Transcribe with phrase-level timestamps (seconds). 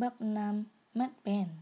[0.00, 0.64] Bab 6
[0.96, 1.60] MedPen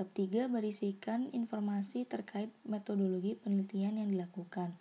[0.00, 4.72] Bab 3 berisikan informasi terkait metodologi penelitian yang dilakukan.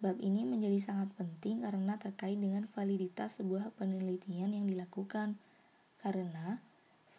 [0.00, 5.36] Bab ini menjadi sangat penting karena terkait dengan validitas sebuah penelitian yang dilakukan.
[6.00, 6.64] Karena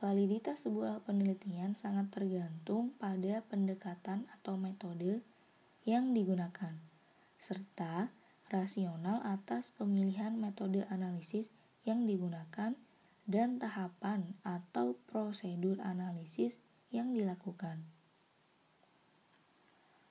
[0.01, 5.21] validitas sebuah penelitian sangat tergantung pada pendekatan atau metode
[5.85, 6.73] yang digunakan,
[7.37, 8.09] serta
[8.49, 11.53] rasional atas pemilihan metode analisis
[11.85, 12.73] yang digunakan
[13.27, 17.83] dan tahapan atau prosedur analisis yang dilakukan.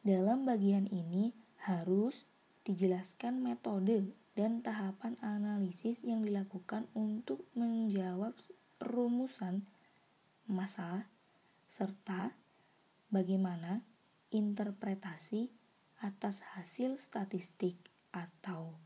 [0.05, 1.35] Dalam bagian ini
[1.67, 2.31] harus
[2.63, 8.37] dijelaskan metode dan tahapan analisis yang dilakukan untuk menjawab
[8.77, 9.65] perumusan
[10.47, 11.09] masalah
[11.67, 12.37] serta
[13.11, 13.83] bagaimana
[14.31, 15.51] interpretasi
[16.05, 17.75] atas hasil statistik
[18.13, 18.77] atau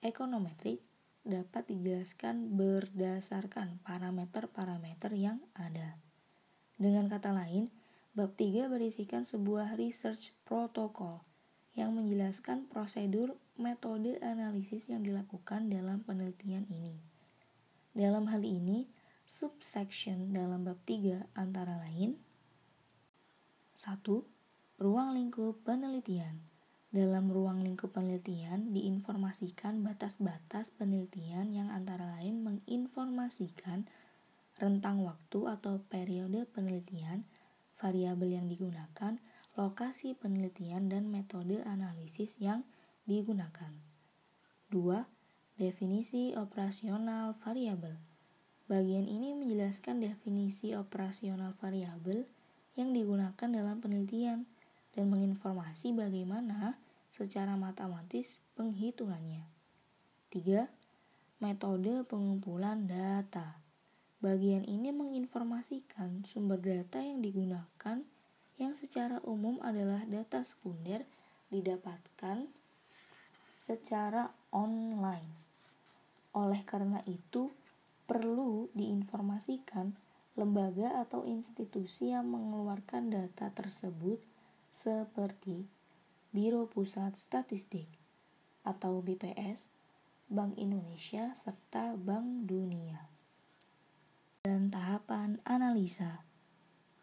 [0.00, 0.80] ekonometrik
[1.26, 6.00] dapat dijelaskan berdasarkan parameter-parameter yang ada.
[6.80, 7.68] Dengan kata lain,
[8.16, 11.20] bab 3 berisikan sebuah research protocol
[11.76, 16.96] yang menjelaskan prosedur metode analisis yang dilakukan dalam penelitian ini.
[17.92, 18.88] Dalam hal ini,
[19.28, 22.18] subsection dalam bab 3 antara lain
[23.76, 24.02] 1.
[24.80, 26.40] Ruang lingkup penelitian
[26.90, 33.86] dalam ruang lingkup penelitian diinformasikan batas-batas penelitian yang antara lain menginformasikan
[34.58, 37.22] rentang waktu atau periode penelitian,
[37.78, 39.22] variabel yang digunakan,
[39.54, 42.66] lokasi penelitian, dan metode analisis yang
[43.06, 43.70] digunakan.
[44.74, 45.06] 2.
[45.62, 47.96] Definisi operasional variabel.
[48.66, 52.26] Bagian ini menjelaskan definisi operasional variabel
[52.74, 54.46] yang digunakan dalam penelitian
[54.94, 56.78] dan menginformasi bagaimana
[57.10, 59.42] secara matematis penghitungannya.
[60.30, 60.70] 3.
[61.42, 63.58] Metode pengumpulan data.
[64.20, 68.04] Bagian ini menginformasikan sumber data yang digunakan
[68.60, 71.08] yang secara umum adalah data sekunder
[71.48, 72.44] didapatkan
[73.56, 75.26] secara online.
[76.36, 77.50] Oleh karena itu,
[78.04, 79.96] perlu diinformasikan
[80.38, 84.20] lembaga atau institusi yang mengeluarkan data tersebut
[84.70, 85.66] seperti
[86.30, 87.90] Biro Pusat Statistik
[88.62, 89.74] atau BPS,
[90.30, 93.10] Bank Indonesia, serta Bank Dunia.
[94.46, 96.22] Dan tahapan analisa.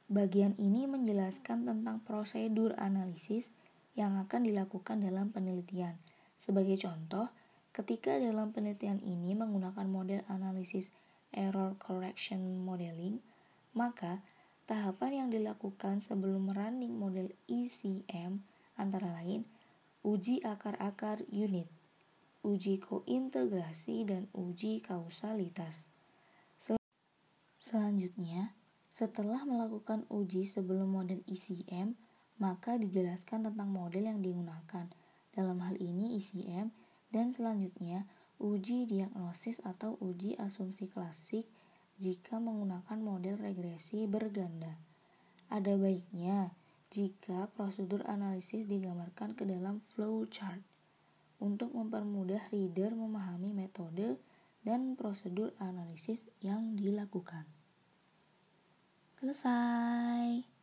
[0.08, 3.52] Bagian ini menjelaskan tentang prosedur analisis
[4.00, 6.00] yang akan dilakukan dalam penelitian.
[6.40, 7.28] Sebagai contoh,
[7.76, 10.96] ketika dalam penelitian ini menggunakan model analisis
[11.36, 13.20] error correction modeling,
[13.76, 14.24] maka
[14.68, 18.44] Tahapan yang dilakukan sebelum running model ECM
[18.76, 19.48] antara lain
[20.04, 21.72] uji akar-akar unit,
[22.44, 25.88] uji kointegrasi, dan uji kausalitas.
[27.56, 28.56] Selanjutnya,
[28.92, 31.96] setelah melakukan uji sebelum model ECM,
[32.36, 34.88] maka dijelaskan tentang model yang digunakan.
[35.32, 36.72] Dalam hal ini ECM
[37.12, 38.04] dan selanjutnya
[38.40, 41.48] uji diagnosis atau uji asumsi klasik
[41.97, 44.78] jika menggunakan model regresi berganda.
[45.50, 46.53] Ada baiknya
[46.94, 50.62] jika prosedur analisis digambarkan ke dalam flowchart
[51.38, 54.18] untuk mempermudah reader memahami metode
[54.66, 57.46] dan prosedur analisis yang dilakukan.
[59.18, 60.56] Selesai.